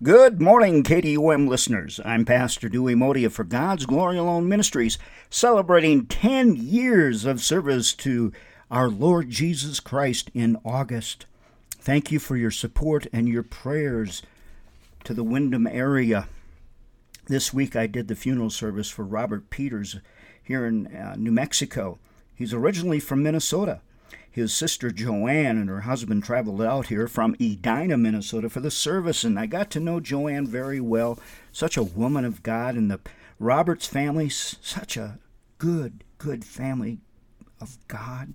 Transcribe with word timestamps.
Good 0.00 0.40
morning, 0.40 0.84
KDUM 0.84 1.48
listeners. 1.48 1.98
I'm 2.04 2.24
Pastor 2.24 2.68
Dewey 2.68 2.94
Modia 2.94 3.32
for 3.32 3.42
God's 3.42 3.84
Glory 3.84 4.16
Alone 4.16 4.48
Ministries, 4.48 4.96
celebrating 5.28 6.06
10 6.06 6.54
years 6.54 7.24
of 7.24 7.42
service 7.42 7.92
to 7.94 8.32
our 8.70 8.88
Lord 8.88 9.28
Jesus 9.28 9.80
Christ 9.80 10.30
in 10.32 10.56
August. 10.64 11.26
Thank 11.80 12.12
you 12.12 12.20
for 12.20 12.36
your 12.36 12.52
support 12.52 13.08
and 13.12 13.28
your 13.28 13.42
prayers 13.42 14.22
to 15.02 15.14
the 15.14 15.24
Wyndham 15.24 15.66
area. 15.66 16.28
This 17.26 17.52
week 17.52 17.74
I 17.74 17.88
did 17.88 18.06
the 18.06 18.14
funeral 18.14 18.50
service 18.50 18.88
for 18.88 19.04
Robert 19.04 19.50
Peters 19.50 19.96
here 20.40 20.64
in 20.64 20.94
uh, 20.94 21.16
New 21.18 21.32
Mexico. 21.32 21.98
He's 22.36 22.54
originally 22.54 23.00
from 23.00 23.24
Minnesota. 23.24 23.80
His 24.30 24.54
sister 24.54 24.90
Joanne 24.90 25.58
and 25.58 25.68
her 25.68 25.80
husband 25.80 26.22
traveled 26.22 26.62
out 26.62 26.86
here 26.86 27.08
from 27.08 27.34
Edina, 27.40 27.96
Minnesota 27.96 28.48
for 28.48 28.60
the 28.60 28.70
service, 28.70 29.24
and 29.24 29.38
I 29.38 29.46
got 29.46 29.70
to 29.72 29.80
know 29.80 29.98
Joanne 29.98 30.46
very 30.46 30.80
well. 30.80 31.18
Such 31.50 31.76
a 31.76 31.82
woman 31.82 32.24
of 32.24 32.42
God, 32.42 32.76
and 32.76 32.90
the 32.90 33.00
Roberts 33.40 33.86
family, 33.86 34.28
such 34.28 34.96
a 34.96 35.18
good, 35.58 36.04
good 36.18 36.44
family 36.44 36.98
of 37.60 37.78
God. 37.88 38.34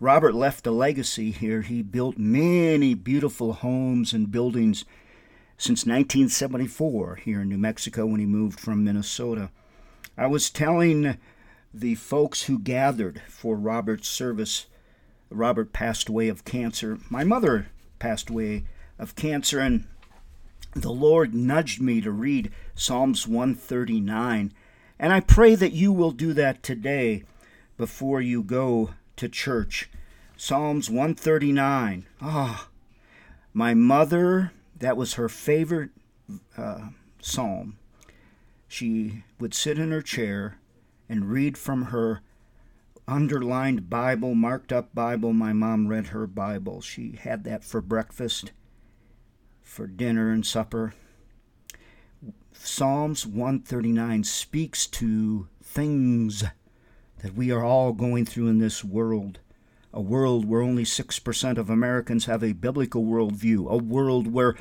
Robert 0.00 0.34
left 0.34 0.66
a 0.66 0.72
legacy 0.72 1.30
here. 1.30 1.62
He 1.62 1.80
built 1.80 2.18
many 2.18 2.94
beautiful 2.94 3.52
homes 3.52 4.12
and 4.12 4.30
buildings 4.30 4.84
since 5.56 5.86
1974 5.86 7.16
here 7.16 7.42
in 7.42 7.48
New 7.48 7.58
Mexico 7.58 8.04
when 8.06 8.20
he 8.20 8.26
moved 8.26 8.58
from 8.58 8.82
Minnesota. 8.82 9.50
I 10.18 10.26
was 10.26 10.50
telling 10.50 11.18
the 11.72 11.94
folks 11.94 12.44
who 12.44 12.58
gathered 12.58 13.22
for 13.28 13.56
Robert's 13.56 14.08
service 14.08 14.66
Robert 15.34 15.72
passed 15.72 16.08
away 16.08 16.28
of 16.28 16.44
cancer. 16.44 16.98
My 17.10 17.24
mother 17.24 17.68
passed 17.98 18.30
away 18.30 18.64
of 18.98 19.16
cancer, 19.16 19.60
and 19.60 19.86
the 20.74 20.92
Lord 20.92 21.34
nudged 21.34 21.80
me 21.80 22.00
to 22.00 22.10
read 22.10 22.50
Psalms 22.74 23.26
139. 23.26 24.52
And 24.98 25.12
I 25.12 25.20
pray 25.20 25.54
that 25.54 25.72
you 25.72 25.92
will 25.92 26.12
do 26.12 26.32
that 26.34 26.62
today 26.62 27.24
before 27.76 28.20
you 28.20 28.42
go 28.42 28.90
to 29.16 29.28
church. 29.28 29.90
Psalms 30.36 30.88
139. 30.88 32.06
Ah, 32.20 32.66
oh, 32.66 32.70
my 33.52 33.74
mother, 33.74 34.52
that 34.76 34.96
was 34.96 35.14
her 35.14 35.28
favorite 35.28 35.90
uh, 36.56 36.88
psalm. 37.20 37.78
She 38.66 39.24
would 39.38 39.54
sit 39.54 39.78
in 39.78 39.90
her 39.90 40.02
chair 40.02 40.58
and 41.08 41.30
read 41.30 41.56
from 41.56 41.86
her 41.86 42.20
underlined 43.06 43.90
Bible, 43.90 44.34
marked 44.34 44.72
up 44.72 44.94
Bible. 44.94 45.32
My 45.32 45.52
mom 45.52 45.88
read 45.88 46.08
her 46.08 46.26
Bible. 46.26 46.80
She 46.80 47.18
had 47.20 47.44
that 47.44 47.64
for 47.64 47.80
breakfast, 47.80 48.52
for 49.62 49.86
dinner 49.86 50.30
and 50.30 50.44
supper. 50.44 50.94
Psalms 52.52 53.26
139 53.26 54.24
speaks 54.24 54.86
to 54.86 55.48
things 55.62 56.44
that 57.22 57.34
we 57.34 57.50
are 57.50 57.64
all 57.64 57.92
going 57.92 58.24
through 58.24 58.48
in 58.48 58.58
this 58.58 58.84
world. 58.84 59.40
A 59.92 60.00
world 60.00 60.44
where 60.44 60.60
only 60.60 60.84
6% 60.84 61.58
of 61.58 61.70
Americans 61.70 62.24
have 62.26 62.42
a 62.42 62.52
biblical 62.52 63.04
worldview. 63.04 63.70
A 63.70 63.76
world 63.76 64.32
where 64.32 64.56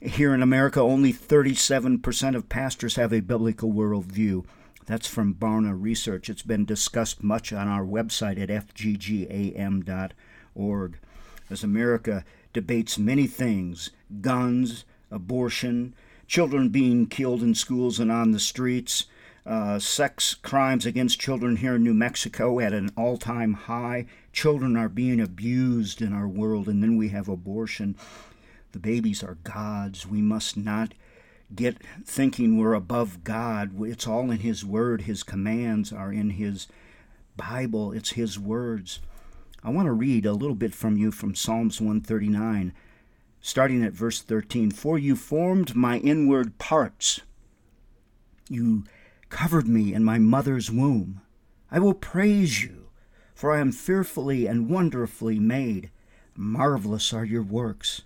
here 0.00 0.34
in 0.34 0.42
America 0.42 0.80
only 0.80 1.12
37% 1.12 2.36
of 2.36 2.48
pastors 2.48 2.96
have 2.96 3.12
a 3.12 3.20
biblical 3.20 3.72
worldview. 3.72 4.44
That's 4.86 5.08
from 5.08 5.34
Barna 5.34 5.76
Research. 5.78 6.30
It's 6.30 6.42
been 6.42 6.64
discussed 6.64 7.22
much 7.22 7.52
on 7.52 7.66
our 7.66 7.84
website 7.84 8.40
at 8.40 8.48
fggam.org. 8.48 9.88
As 11.48 11.62
America 11.64 12.24
debates 12.52 12.98
many 12.98 13.26
things 13.26 13.90
guns, 14.20 14.84
abortion, 15.10 15.94
children 16.28 16.68
being 16.68 17.06
killed 17.06 17.42
in 17.42 17.54
schools 17.54 17.98
and 17.98 18.10
on 18.12 18.30
the 18.30 18.40
streets, 18.40 19.06
uh, 19.44 19.78
sex 19.78 20.34
crimes 20.34 20.86
against 20.86 21.20
children 21.20 21.56
here 21.56 21.76
in 21.76 21.84
New 21.84 21.94
Mexico 21.94 22.58
at 22.60 22.72
an 22.72 22.90
all 22.96 23.16
time 23.16 23.54
high. 23.54 24.06
Children 24.32 24.76
are 24.76 24.88
being 24.88 25.20
abused 25.20 26.00
in 26.00 26.12
our 26.12 26.28
world, 26.28 26.68
and 26.68 26.82
then 26.82 26.96
we 26.96 27.08
have 27.08 27.28
abortion. 27.28 27.96
The 28.72 28.78
babies 28.78 29.22
are 29.22 29.38
God's. 29.44 30.06
We 30.06 30.20
must 30.20 30.56
not 30.56 30.94
get 31.54 31.78
thinking 32.04 32.58
we're 32.58 32.74
above 32.74 33.24
God. 33.24 33.80
It's 33.82 34.06
all 34.06 34.30
in 34.30 34.38
His 34.38 34.64
Word. 34.64 35.02
His 35.02 35.22
commands 35.22 35.92
are 35.92 36.12
in 36.12 36.30
His 36.30 36.66
Bible, 37.36 37.92
it's 37.92 38.10
His 38.10 38.38
words. 38.38 39.00
I 39.62 39.70
want 39.70 39.86
to 39.86 39.92
read 39.92 40.26
a 40.26 40.32
little 40.32 40.54
bit 40.54 40.74
from 40.74 40.96
you 40.96 41.10
from 41.10 41.34
Psalms 41.34 41.80
139, 41.80 42.72
starting 43.40 43.82
at 43.82 43.92
verse 43.92 44.22
13. 44.22 44.70
For 44.70 44.98
you 44.98 45.16
formed 45.16 45.74
my 45.74 45.98
inward 45.98 46.58
parts, 46.58 47.20
you 48.48 48.84
covered 49.28 49.66
me 49.66 49.92
in 49.92 50.04
my 50.04 50.18
mother's 50.18 50.70
womb. 50.70 51.20
I 51.70 51.80
will 51.80 51.94
praise 51.94 52.62
you, 52.62 52.90
for 53.34 53.52
I 53.52 53.60
am 53.60 53.72
fearfully 53.72 54.46
and 54.46 54.70
wonderfully 54.70 55.40
made. 55.40 55.90
Marvelous 56.36 57.12
are 57.12 57.24
your 57.24 57.42
works, 57.42 58.02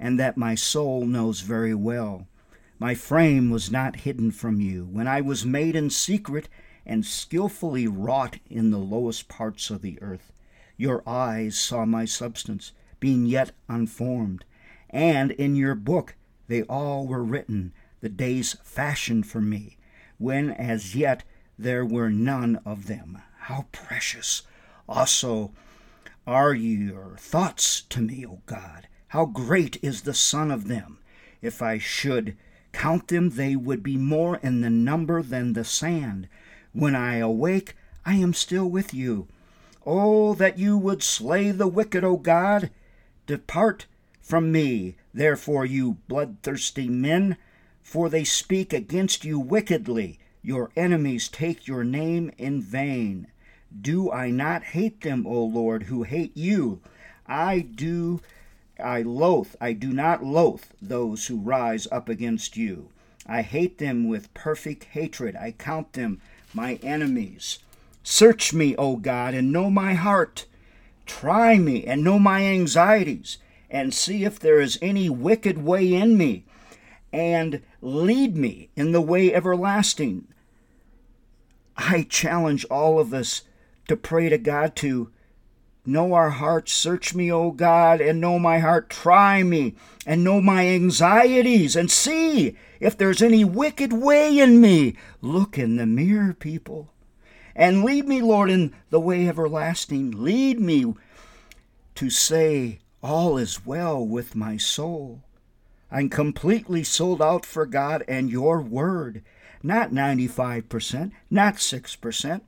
and 0.00 0.18
that 0.18 0.36
my 0.36 0.54
soul 0.54 1.06
knows 1.06 1.42
very 1.42 1.74
well. 1.74 2.26
My 2.80 2.94
frame 2.94 3.50
was 3.50 3.72
not 3.72 3.96
hidden 3.96 4.30
from 4.30 4.60
you 4.60 4.84
when 4.84 5.08
I 5.08 5.20
was 5.20 5.44
made 5.44 5.74
in 5.74 5.90
secret 5.90 6.48
and 6.86 7.04
skilfully 7.04 7.88
wrought 7.88 8.38
in 8.48 8.70
the 8.70 8.78
lowest 8.78 9.28
parts 9.28 9.68
of 9.68 9.82
the 9.82 10.00
earth. 10.00 10.32
Your 10.76 11.02
eyes 11.08 11.58
saw 11.58 11.84
my 11.84 12.04
substance, 12.04 12.70
being 13.00 13.26
yet 13.26 13.50
unformed, 13.68 14.44
and 14.90 15.32
in 15.32 15.56
your 15.56 15.74
book 15.74 16.14
they 16.46 16.62
all 16.62 17.04
were 17.06 17.24
written, 17.24 17.72
the 18.00 18.08
days 18.08 18.56
fashioned 18.62 19.26
for 19.26 19.40
me, 19.40 19.76
when 20.18 20.50
as 20.50 20.94
yet 20.94 21.24
there 21.58 21.84
were 21.84 22.10
none 22.10 22.60
of 22.64 22.86
them. 22.86 23.20
How 23.38 23.66
precious 23.72 24.42
also 24.88 25.50
are 26.28 26.54
your 26.54 27.16
thoughts 27.18 27.82
to 27.88 28.00
me, 28.00 28.24
O 28.24 28.40
God! 28.46 28.86
How 29.08 29.26
great 29.26 29.82
is 29.82 30.02
the 30.02 30.14
sum 30.14 30.52
of 30.52 30.68
them! 30.68 31.00
If 31.42 31.60
I 31.60 31.78
should 31.78 32.36
Count 32.72 33.08
them, 33.08 33.30
they 33.30 33.56
would 33.56 33.82
be 33.82 33.96
more 33.96 34.36
in 34.42 34.60
the 34.60 34.70
number 34.70 35.22
than 35.22 35.52
the 35.52 35.64
sand. 35.64 36.28
When 36.72 36.94
I 36.94 37.16
awake, 37.16 37.74
I 38.04 38.14
am 38.14 38.34
still 38.34 38.68
with 38.68 38.92
you. 38.94 39.28
Oh, 39.86 40.34
that 40.34 40.58
you 40.58 40.76
would 40.76 41.02
slay 41.02 41.50
the 41.50 41.68
wicked, 41.68 42.04
O 42.04 42.16
God! 42.16 42.70
Depart 43.26 43.86
from 44.20 44.52
me, 44.52 44.96
therefore, 45.14 45.64
you 45.64 45.98
bloodthirsty 46.08 46.88
men, 46.88 47.36
for 47.82 48.08
they 48.08 48.24
speak 48.24 48.72
against 48.72 49.24
you 49.24 49.38
wickedly. 49.38 50.18
Your 50.42 50.70
enemies 50.76 51.28
take 51.28 51.66
your 51.66 51.84
name 51.84 52.30
in 52.38 52.60
vain. 52.60 53.28
Do 53.80 54.10
I 54.12 54.30
not 54.30 54.64
hate 54.64 55.00
them, 55.00 55.26
O 55.26 55.44
Lord, 55.44 55.84
who 55.84 56.02
hate 56.02 56.36
you? 56.36 56.80
I 57.26 57.60
do 57.60 58.20
I 58.78 59.02
loathe, 59.02 59.54
I 59.60 59.72
do 59.72 59.92
not 59.92 60.24
loathe 60.24 60.64
those 60.80 61.26
who 61.26 61.36
rise 61.36 61.88
up 61.90 62.08
against 62.08 62.56
you. 62.56 62.90
I 63.26 63.42
hate 63.42 63.78
them 63.78 64.08
with 64.08 64.32
perfect 64.34 64.84
hatred. 64.84 65.36
I 65.36 65.52
count 65.52 65.92
them 65.92 66.20
my 66.54 66.74
enemies. 66.82 67.58
Search 68.02 68.54
me, 68.54 68.74
O 68.76 68.96
God, 68.96 69.34
and 69.34 69.52
know 69.52 69.68
my 69.68 69.94
heart. 69.94 70.46
Try 71.04 71.58
me 71.58 71.84
and 71.84 72.02
know 72.02 72.18
my 72.18 72.42
anxieties, 72.42 73.38
and 73.70 73.92
see 73.92 74.24
if 74.24 74.38
there 74.38 74.60
is 74.60 74.78
any 74.80 75.10
wicked 75.10 75.58
way 75.58 75.92
in 75.92 76.16
me, 76.16 76.44
and 77.12 77.62
lead 77.82 78.36
me 78.36 78.70
in 78.76 78.92
the 78.92 79.00
way 79.00 79.34
everlasting. 79.34 80.26
I 81.76 82.06
challenge 82.08 82.64
all 82.66 82.98
of 82.98 83.12
us 83.12 83.42
to 83.88 83.96
pray 83.96 84.28
to 84.28 84.38
God 84.38 84.74
to 84.76 85.10
Know 85.88 86.12
our 86.12 86.28
hearts. 86.28 86.74
Search 86.74 87.14
me, 87.14 87.32
O 87.32 87.50
God, 87.50 88.02
and 88.02 88.20
know 88.20 88.38
my 88.38 88.58
heart. 88.58 88.90
Try 88.90 89.42
me, 89.42 89.74
and 90.04 90.22
know 90.22 90.38
my 90.38 90.68
anxieties, 90.68 91.74
and 91.74 91.90
see 91.90 92.58
if 92.78 92.94
there's 92.94 93.22
any 93.22 93.42
wicked 93.42 93.94
way 93.94 94.38
in 94.38 94.60
me. 94.60 94.96
Look 95.22 95.56
in 95.56 95.76
the 95.76 95.86
mirror, 95.86 96.34
people. 96.34 96.92
And 97.56 97.86
lead 97.86 98.06
me, 98.06 98.20
Lord, 98.20 98.50
in 98.50 98.74
the 98.90 99.00
way 99.00 99.26
everlasting. 99.26 100.10
Lead 100.22 100.60
me 100.60 100.92
to 101.94 102.10
say, 102.10 102.80
All 103.02 103.38
is 103.38 103.64
well 103.64 104.06
with 104.06 104.36
my 104.36 104.58
soul. 104.58 105.22
I'm 105.90 106.10
completely 106.10 106.84
sold 106.84 107.22
out 107.22 107.46
for 107.46 107.64
God 107.64 108.04
and 108.06 108.28
your 108.28 108.60
word. 108.60 109.22
Not 109.62 109.90
95%, 109.90 111.12
not 111.30 111.54
6%. 111.54 112.42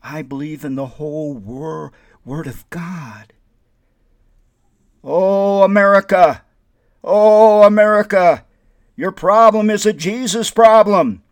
I 0.00 0.22
believe 0.22 0.64
in 0.64 0.76
the 0.76 0.86
whole 0.86 1.34
world 1.34 1.92
Word 2.28 2.46
of 2.46 2.68
God. 2.68 3.32
Oh, 5.02 5.62
America! 5.62 6.44
Oh, 7.02 7.62
America! 7.62 8.44
Your 8.96 9.12
problem 9.12 9.70
is 9.70 9.86
a 9.86 9.94
Jesus 9.94 10.50
problem. 10.50 11.22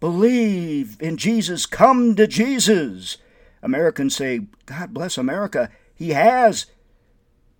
Believe 0.00 0.96
in 0.98 1.18
Jesus. 1.18 1.66
Come 1.66 2.14
to 2.14 2.26
Jesus. 2.26 3.18
Americans 3.62 4.16
say, 4.16 4.46
God 4.64 4.94
bless 4.94 5.18
America. 5.18 5.68
He 5.94 6.10
has. 6.10 6.68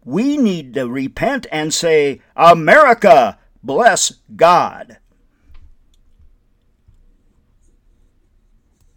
We 0.03 0.39
need 0.39 0.73
to 0.73 0.89
repent 0.89 1.47
and 1.53 1.75
say, 1.75 2.23
America, 2.35 3.39
bless 3.63 4.21
God. 4.37 4.97